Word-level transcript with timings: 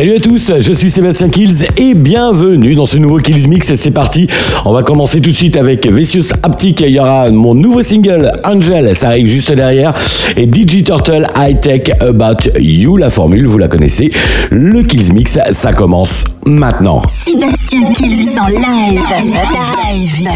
Salut 0.00 0.16
à 0.16 0.18
tous, 0.18 0.50
je 0.60 0.72
suis 0.72 0.90
Sébastien 0.90 1.28
Kills 1.28 1.66
et 1.76 1.92
bienvenue 1.92 2.74
dans 2.74 2.86
ce 2.86 2.96
nouveau 2.96 3.18
Kills 3.18 3.46
Mix. 3.48 3.74
C'est 3.74 3.90
parti, 3.90 4.28
on 4.64 4.72
va 4.72 4.82
commencer 4.82 5.20
tout 5.20 5.28
de 5.28 5.34
suite 5.34 5.56
avec 5.56 5.86
Vicious 5.86 6.32
Haptic. 6.42 6.80
Il 6.80 6.88
y 6.88 6.98
aura 6.98 7.30
mon 7.30 7.54
nouveau 7.54 7.82
single 7.82 8.32
Angel, 8.44 8.94
ça 8.96 9.08
arrive 9.08 9.26
juste 9.26 9.52
derrière. 9.52 9.92
Et 10.38 10.50
DJ 10.50 10.84
Turtle 10.84 11.26
High 11.36 11.60
Tech 11.60 11.82
About 12.00 12.48
You. 12.58 12.96
La 12.96 13.10
formule, 13.10 13.46
vous 13.46 13.58
la 13.58 13.68
connaissez. 13.68 14.10
Le 14.50 14.82
Kills 14.84 15.12
Mix, 15.12 15.38
ça 15.52 15.72
commence 15.74 16.24
maintenant. 16.46 17.02
Sébastien 17.06 17.92
Kills 17.92 18.30
en 18.40 18.46
live. 18.46 19.02
Live. 19.22 20.28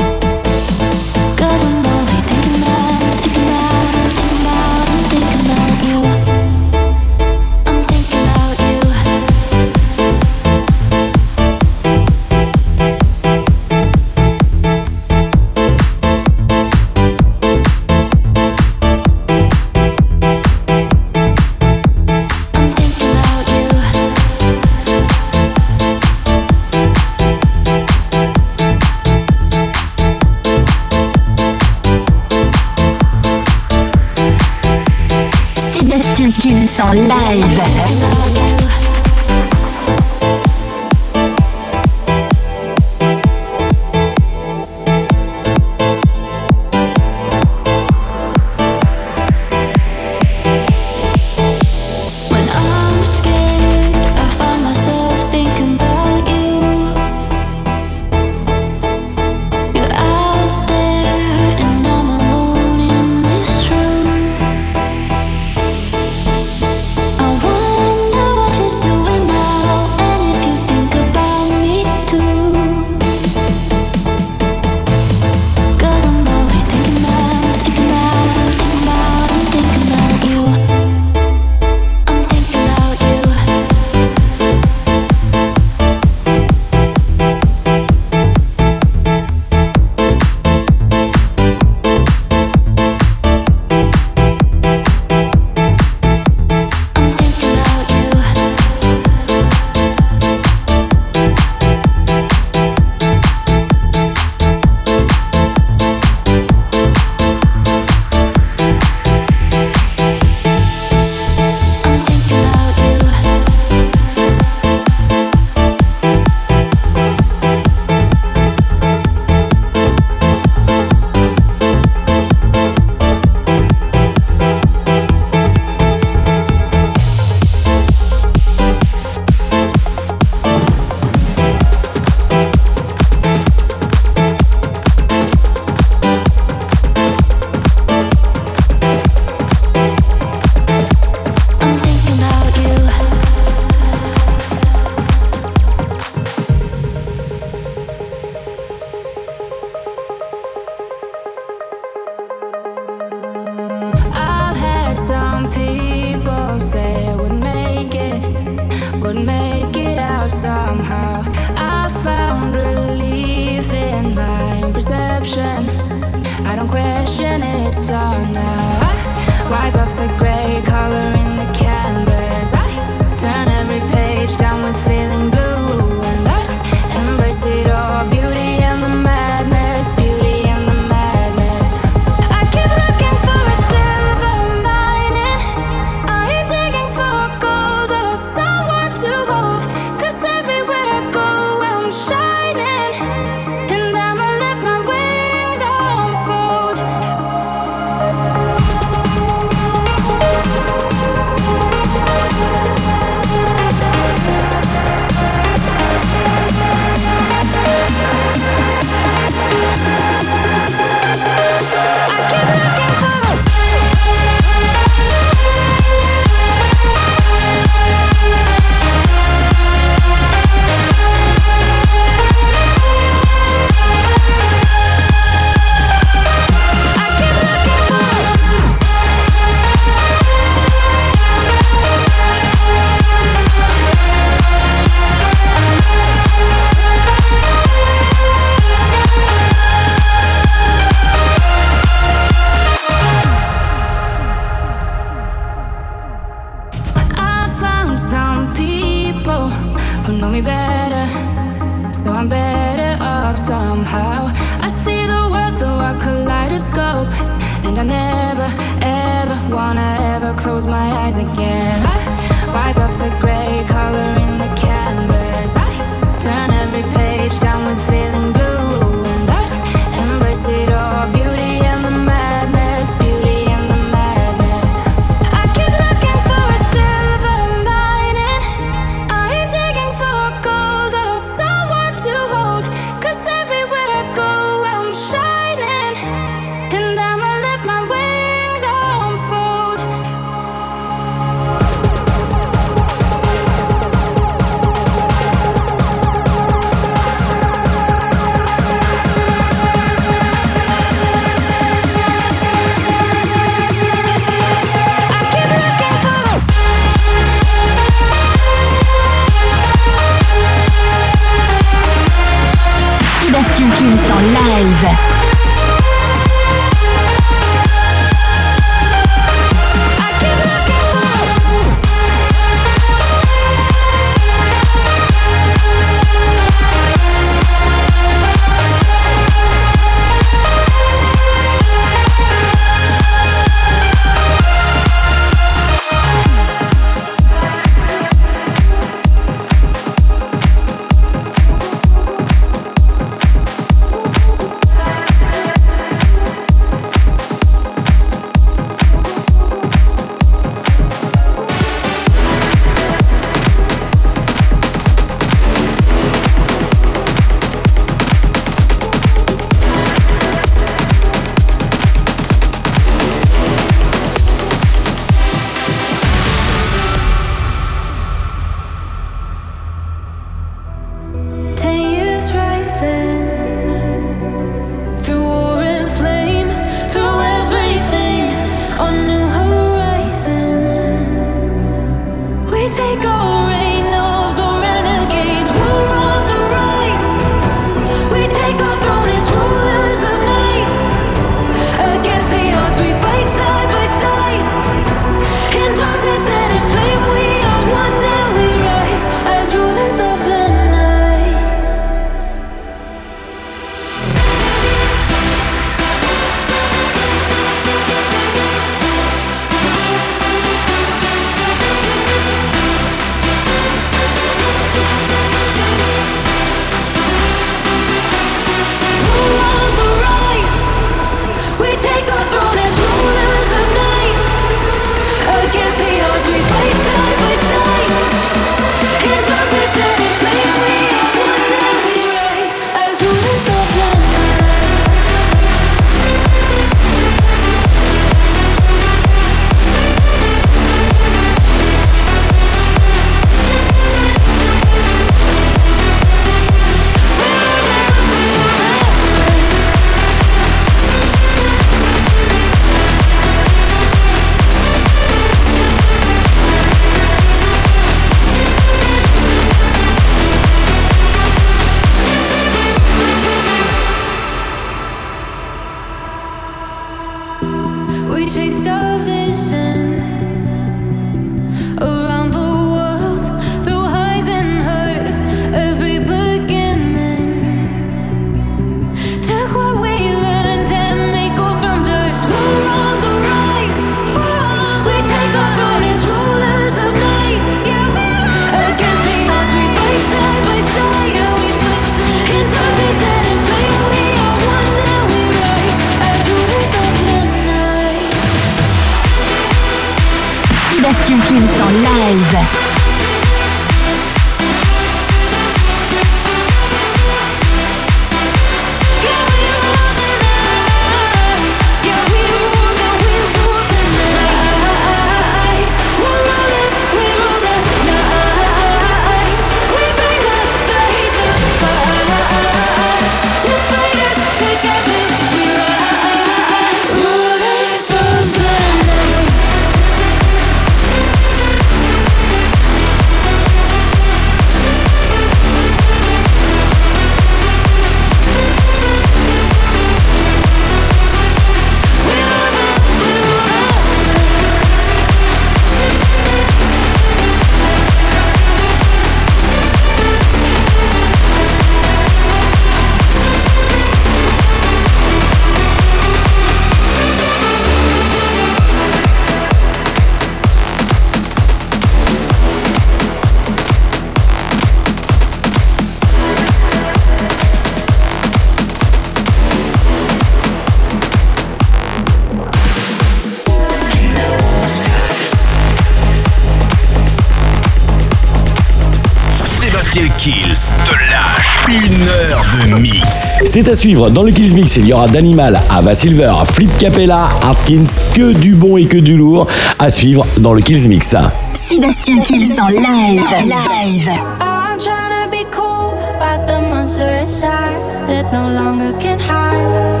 C'est 583.53 583.67
à 583.67 583.75
suivre 583.75 584.09
dans 584.09 584.23
le 584.23 584.31
Kills 584.31 584.53
Mix. 584.53 584.77
Il 584.77 584.87
y 584.87 584.93
aura 584.93 585.09
d'Animal, 585.09 585.59
Ava 585.69 585.93
Silver, 585.93 586.31
Flip 586.53 586.69
Capella, 586.79 587.27
Harkins, 587.43 587.83
que 588.15 588.31
du 588.31 588.55
bon 588.55 588.77
et 588.77 588.85
que 588.85 588.95
du 588.95 589.17
lourd 589.17 589.45
à 589.77 589.89
suivre 589.89 590.25
dans 590.37 590.53
le 590.53 590.61
Kills 590.61 590.87
Mix. 590.87 591.17
Sébastien 591.53 592.21
Kills 592.21 592.53
en 592.57 592.67
live. 592.69 593.21
live. 593.45 594.07
I'm 594.39 594.79
trying 594.79 595.25
to 595.25 595.29
be 595.29 595.43
cool, 595.51 595.97
but 596.17 596.47
the 596.47 596.61
monster 596.61 597.09
inside 597.19 597.75
that 598.07 598.31
no 598.31 598.47
longer 598.47 598.97
can 598.99 599.19
hide. 599.19 600.00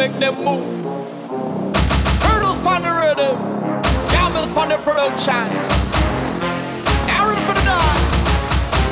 Make 0.00 0.16
them 0.16 0.32
move. 0.40 0.64
Hurdles 2.24 2.56
on 2.64 2.80
the 2.80 2.88
rhythm, 2.88 3.36
jammers 4.08 4.48
on 4.56 4.72
the 4.72 4.80
production. 4.80 5.44
Ready 7.20 7.42
for 7.44 7.52
the 7.52 7.64
dance. 7.68 8.24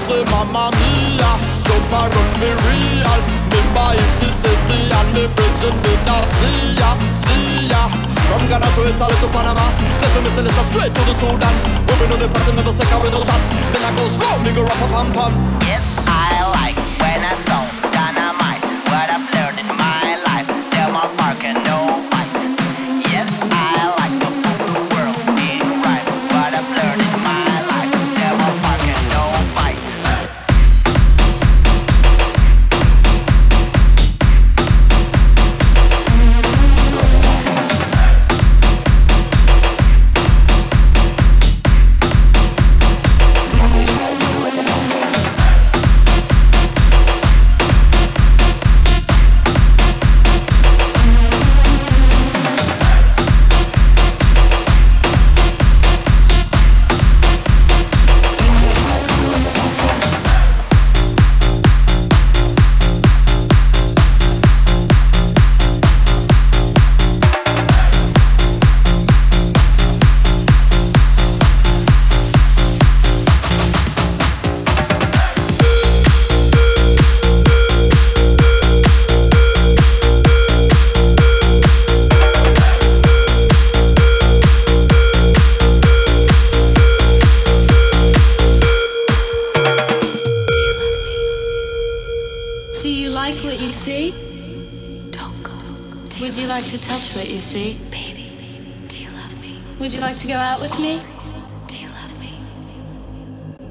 Say, 0.05 0.21
Mamma 0.29 0.69
Mia, 0.69 1.33
jump 1.65 1.93
around 1.97 2.31
for 2.37 2.53
real. 2.69 3.09
Remember 3.49 3.89
if 3.97 4.21
you 4.21 4.29
steady 4.37 4.81
on 5.01 5.09
the 5.17 5.25
bridge 5.33 5.65
and 5.65 5.81
then 5.81 6.13
I 6.13 6.21
see 6.29 6.77
ya, 6.77 6.91
see 7.17 7.73
ya. 7.73 7.89
From 8.29 8.45
Ghana 8.45 8.69
to 8.69 8.81
Italy 8.93 9.17
to 9.25 9.29
Panama, 9.33 9.65
left 10.05 10.29
say 10.29 10.45
let's 10.45 10.61
straight 10.69 10.93
to 10.93 11.03
the 11.09 11.15
Sudan. 11.17 11.55
We 11.89 12.05
know 12.05 12.21
the 12.21 12.29
party 12.29 12.53
never 12.53 12.69
second 12.69 13.01
we 13.01 13.09
don't 13.09 13.25
chat. 13.25 13.41
Then 13.73 13.81
I 13.81 13.97
go 13.97 14.05
strong, 14.13 14.45
go 14.45 14.61
rap 14.61 14.77
a 14.77 14.87
pam 14.93 15.09
pam. 15.17 15.33
Yes, 15.65 16.05
I 16.05 16.53
like 16.53 16.77
when 17.01 17.25
I 17.25 17.33
sound 17.49 17.68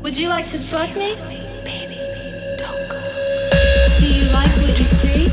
Would 0.04 0.18
you 0.18 0.30
like 0.30 0.48
to 0.48 0.58
fuck 0.58 0.90
me? 0.96 1.16
Baby, 1.64 2.00
don't 2.58 2.90
go. 2.90 3.00
Do 4.00 4.06
you 4.08 4.24
like 4.32 4.52
what 4.62 4.80
you 4.80 4.86
see? 4.86 5.30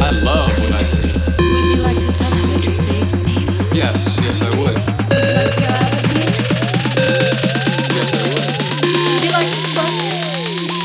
I 0.00 0.10
love 0.22 0.52
what 0.60 0.72
I 0.74 0.84
see. 0.84 1.10
Would 1.12 1.68
you 1.68 1.82
like 1.82 1.98
to 1.98 2.12
touch 2.12 2.38
what 2.46 2.64
you 2.64 2.70
see? 2.70 3.00
Yes, 3.76 4.18
yes, 4.22 4.42
I 4.42 4.50
would. 4.50 4.74
Would 4.74 5.24
you 5.26 5.34
like 5.34 5.52
to 5.54 5.60
go 5.60 5.66
out 5.66 5.90
with 5.90 6.14
me? 6.14 6.24
Yes, 7.96 8.10
I 8.14 8.22
would. 8.30 8.46
Would 9.10 9.24
you 9.24 9.32
like 9.32 9.50
to 9.50 9.60
fuck? 9.74 9.94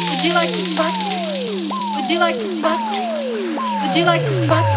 Would 0.10 0.24
you 0.26 0.34
like 0.34 0.52
to 0.52 0.64
fuck? 0.76 0.96
Would 1.96 2.10
you 2.10 2.20
like 2.20 2.38
to 2.40 2.50
fuck? 2.62 2.82
Would 3.84 3.94
you 3.96 4.06
like 4.06 4.26
to 4.26 4.32
fuck? 4.48 4.77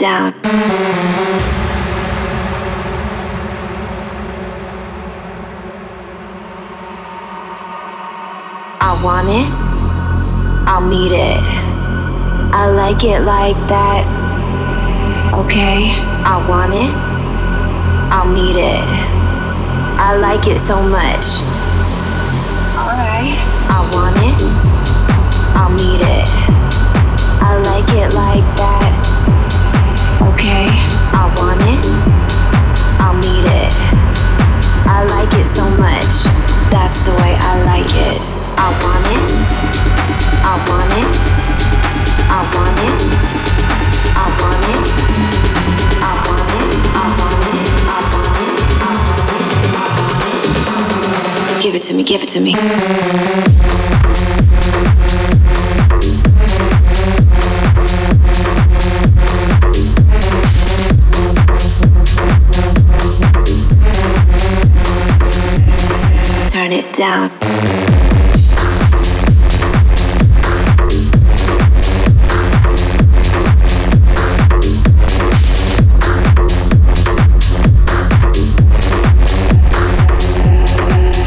down. 0.00 0.32
I 8.80 9.00
want 9.02 9.28
it. 9.28 9.48
I'll 10.68 10.86
need 10.86 11.12
it. 11.12 11.40
I 12.54 12.68
like 12.70 13.02
it 13.04 13.22
like 13.22 13.56
that. 13.68 14.04
Okay, 15.34 15.94
I 16.24 16.36
want 16.48 16.74
it. 16.74 16.92
I'll 18.12 18.32
need 18.32 18.56
it. 18.56 18.84
I 19.98 20.16
like 20.16 20.46
it 20.46 20.60
so 20.60 20.80
much. 20.80 21.42
Alright. 22.78 23.34
I 23.70 23.78
want 23.92 24.16
it. 24.16 24.38
I'll 25.56 25.72
need 25.74 26.00
it. 26.00 26.28
I 27.42 27.56
like 27.64 27.88
it 27.94 28.14
like 28.14 28.44
that. 28.58 28.77
I 31.76 33.12
need 33.20 33.44
it. 33.44 33.72
I 34.86 35.04
like 35.10 35.32
it 35.34 35.48
so 35.48 35.68
much. 35.76 36.24
That's 36.70 37.04
the 37.04 37.12
way 37.20 37.36
I 37.38 37.62
like 37.64 37.92
it. 37.94 38.20
I 38.56 38.72
want 38.82 39.06
it. 39.12 39.20
I 40.44 40.56
want 40.68 40.92
it. 40.96 41.08
I 42.30 42.40
want 42.56 42.78
it. 42.86 42.96
I 44.16 44.26
want 44.40 44.64
it. 44.72 44.84
I 46.00 46.14
want 46.26 46.52
it. 46.56 46.72
I 46.96 47.04
want 48.12 48.32
it. 51.58 51.62
Give 51.62 51.74
it 51.74 51.82
to 51.82 51.94
me. 51.94 52.02
Give 52.02 52.22
it 52.22 52.28
to 52.28 52.40
me. 52.40 53.77
Turn 66.48 66.72
it 66.72 66.94
down. 66.94 67.30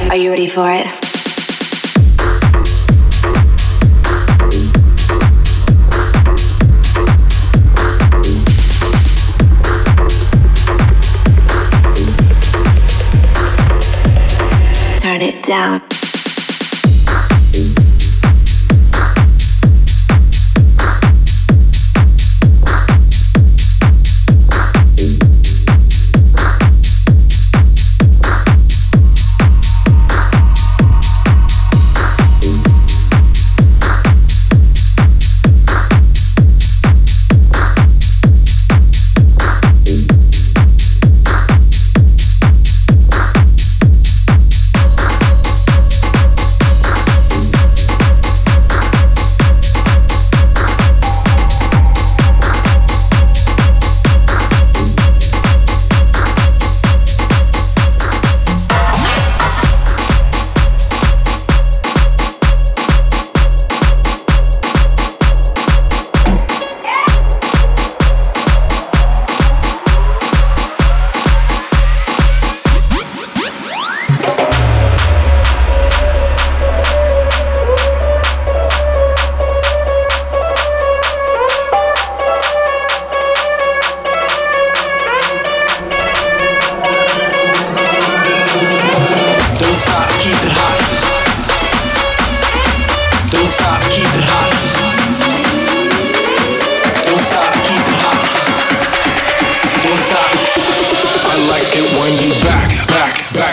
Are 0.10 0.16
you 0.16 0.32
ready 0.32 0.50
for 0.50 0.72
it? 0.72 1.01
out. 15.52 15.91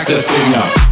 this 0.09 0.27
thing 0.27 0.55
up. 0.55 0.88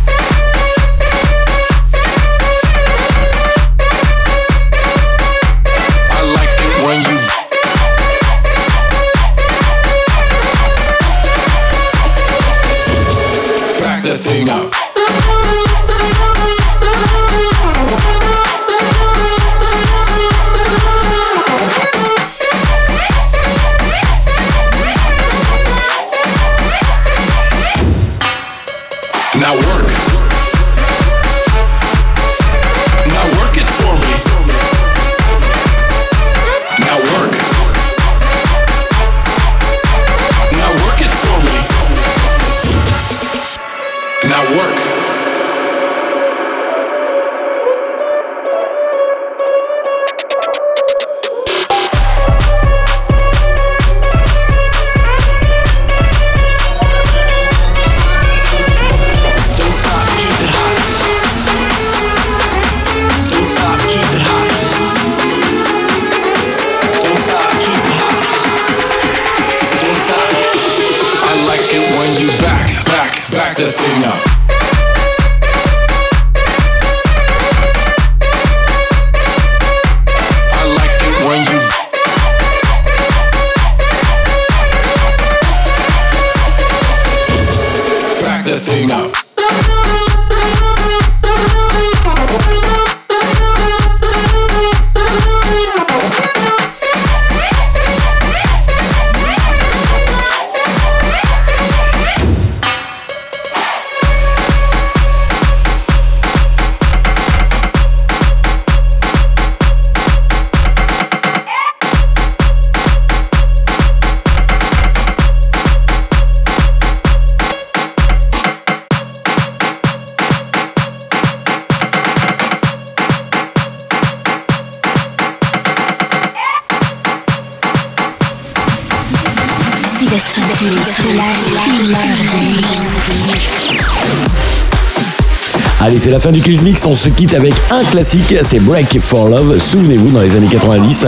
Allez, 135.98 136.04
c'est 136.04 136.12
la 136.12 136.20
fin 136.20 136.32
du 136.32 136.42
Kills 136.42 136.62
Mix. 136.64 136.86
On 136.86 136.96
se 136.96 137.10
quitte 137.10 137.34
avec 137.34 137.54
un 137.72 137.84
classique, 137.84 138.36
c'est 138.44 138.60
Break 138.60 139.00
for 139.00 139.30
Love. 139.30 139.58
Souvenez-vous, 139.58 140.12
dans 140.12 140.22
les 140.22 140.36
années 140.36 140.48
90. 140.48 141.08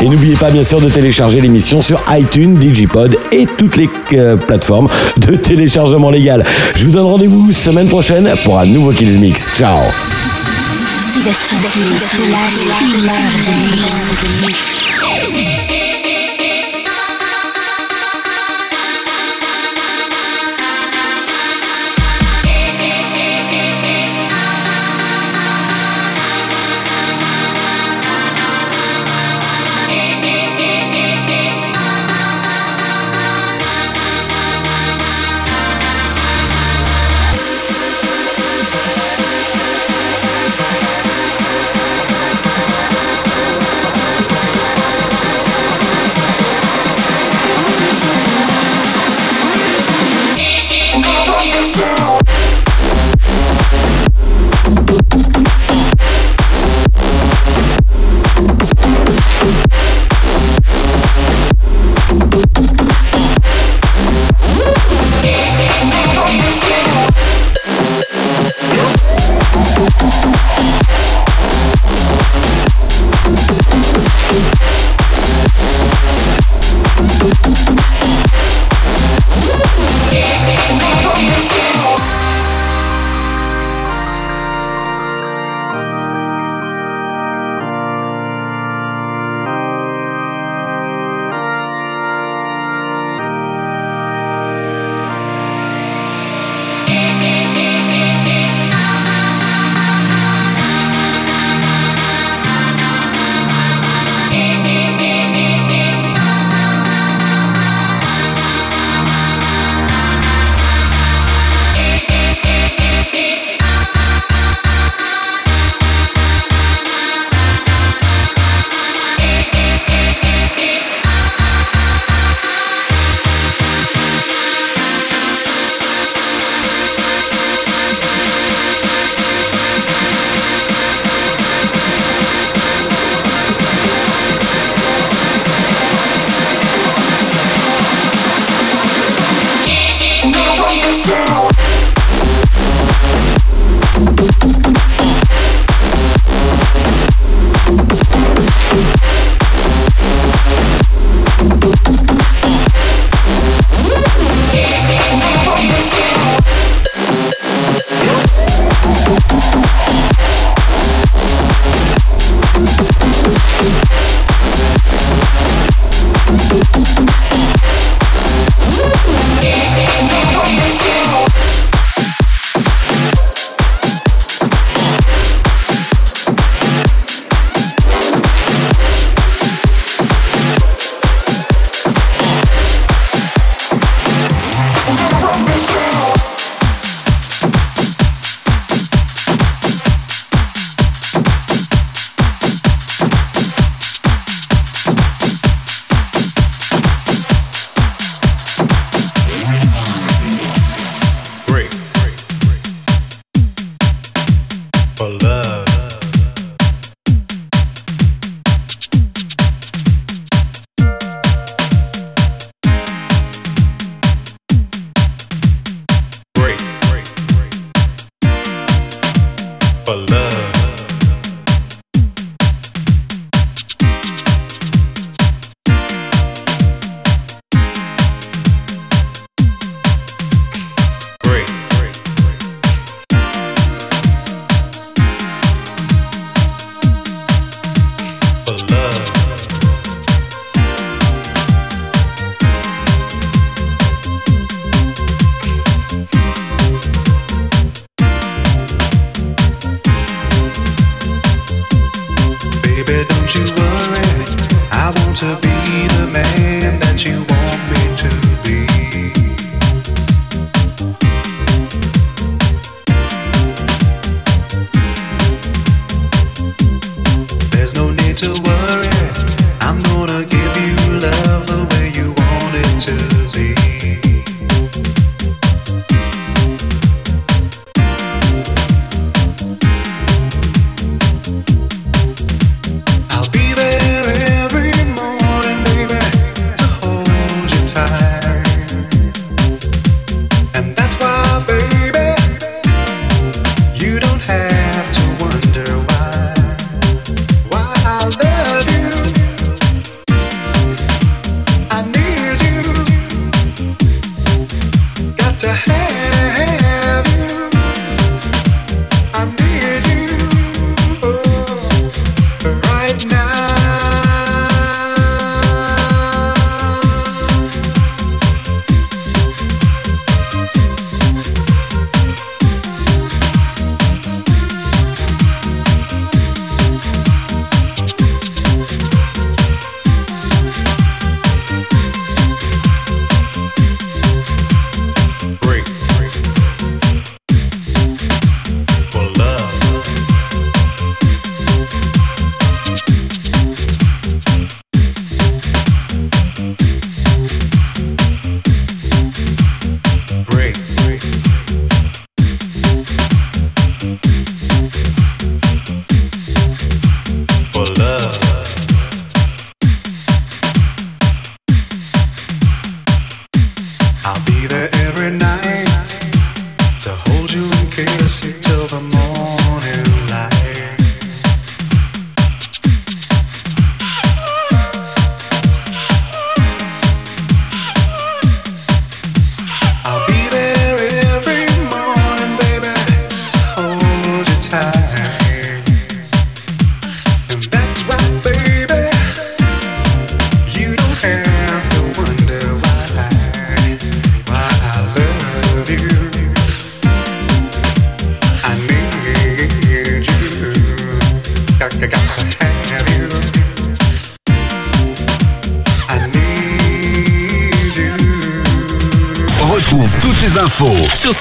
Et 0.00 0.08
n'oubliez 0.08 0.36
pas, 0.36 0.50
bien 0.50 0.62
sûr, 0.62 0.80
de 0.80 0.88
télécharger 0.88 1.40
l'émission 1.40 1.80
sur 1.80 2.00
iTunes, 2.10 2.54
Digipod 2.54 3.18
et 3.32 3.46
toutes 3.46 3.76
les 3.76 3.90
euh, 4.12 4.36
plateformes 4.36 4.88
de 5.16 5.34
téléchargement 5.34 6.10
légal. 6.10 6.44
Je 6.76 6.84
vous 6.84 6.92
donne 6.92 7.06
rendez-vous 7.06 7.52
semaine 7.52 7.88
prochaine 7.88 8.32
pour 8.44 8.60
un 8.60 8.66
nouveau 8.66 8.92
Kills 8.92 9.18
Mix. 9.18 9.50
Ciao 9.56 9.80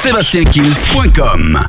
sébastienkills.com. 0.08 1.67